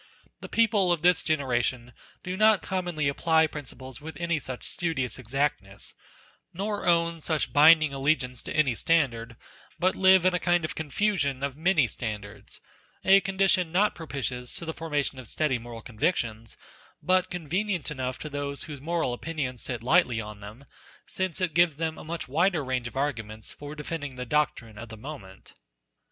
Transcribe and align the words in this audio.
The 0.39 0.49
people 0.49 0.91
of 0.91 1.03
this 1.03 1.23
genera 1.23 1.61
tion 1.61 1.93
do 2.23 2.35
not 2.35 2.63
commonly 2.63 3.07
apply 3.07 3.45
principles 3.45 4.01
with 4.01 4.17
any 4.19 4.39
such 4.39 4.67
studious 4.67 5.19
exactness, 5.19 5.93
nor 6.55 6.87
own 6.87 7.19
such 7.21 7.53
binding 7.53 7.93
allegiance 7.93 8.41
to 8.41 8.51
any 8.55 8.73
standard, 8.73 9.35
but 9.77 9.95
live 9.95 10.25
in 10.25 10.33
a 10.33 10.39
kind 10.39 10.65
of 10.65 10.73
confusion 10.73 11.43
of 11.43 11.55
many 11.55 11.85
standards; 11.85 12.61
a 13.05 13.21
condition 13.21 13.71
not 13.71 13.93
propitious 13.93 14.55
to 14.55 14.65
the 14.65 14.73
formation 14.73 15.19
of 15.19 15.27
steady 15.27 15.59
moral 15.59 15.81
convictions, 15.83 16.57
but 17.03 17.29
convenient 17.29 17.91
enough 17.91 18.17
to 18.17 18.27
those 18.27 18.63
whose 18.63 18.81
moral 18.81 19.13
opinions 19.13 19.61
sit 19.61 19.83
lightly 19.83 20.19
on 20.19 20.39
them, 20.39 20.65
since 21.05 21.39
it 21.39 21.53
gives 21.53 21.75
them 21.77 21.99
a 21.99 22.03
much 22.03 22.27
wider 22.27 22.63
range 22.65 22.87
of 22.87 22.97
arguments 22.97 23.53
for 23.53 23.75
defending 23.75 24.15
the 24.15 24.25
doctrine 24.25 24.79
of 24.79 24.89
the 24.89 24.97
moment. 24.97 25.53